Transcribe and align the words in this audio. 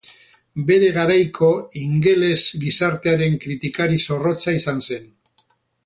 Bere 0.69 0.87
garaiko 0.95 1.49
ingeles 1.81 2.47
gizartearen 2.63 3.39
kritikari 3.45 4.03
zorrotza 4.09 4.57
izan 4.63 4.83
zen. 4.89 5.07